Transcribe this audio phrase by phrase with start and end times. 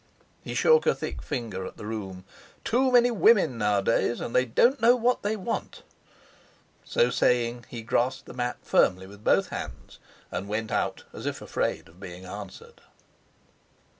[0.43, 2.23] He shook a thick finger at the room:
[2.63, 5.83] "Too many women nowadays, and they don't know what they want."
[6.83, 9.99] So saying, he grasped the map firmly with both hands,
[10.31, 12.81] and went out as if afraid of being answered.